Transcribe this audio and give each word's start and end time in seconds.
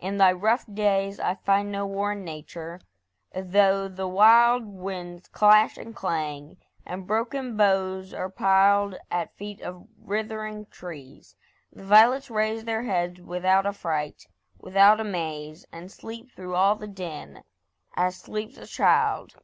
in 0.00 0.16
thy 0.16 0.32
rough 0.32 0.64
days 0.72 1.20
I 1.20 1.34
find 1.34 1.70
no 1.70 1.86
war 1.86 2.12
in 2.12 2.24
Nature, 2.24 2.80
though 3.34 3.88
the 3.88 4.08
wild 4.08 4.64
Winds 4.64 5.28
clash 5.28 5.76
and 5.76 5.94
clang, 5.94 6.56
and 6.86 7.06
broken 7.06 7.58
boughs 7.58 8.14
are 8.14 8.30
piled 8.30 8.96
At 9.10 9.36
feet 9.36 9.60
of 9.60 9.86
writhing 9.98 10.64
trees. 10.70 11.36
The 11.70 11.84
violets 11.84 12.30
raise 12.30 12.64
Their 12.64 12.84
heads 12.84 13.20
without 13.20 13.66
affright, 13.66 14.24
without 14.58 14.98
amaze, 14.98 15.66
And 15.70 15.92
sleep 15.92 16.30
through 16.30 16.54
all 16.54 16.76
the 16.76 16.88
din, 16.88 17.44
as 17.96 18.16
sleeps 18.16 18.56
a 18.56 18.66
child. 18.66 19.34